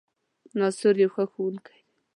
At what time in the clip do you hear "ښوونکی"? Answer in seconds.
1.31-1.79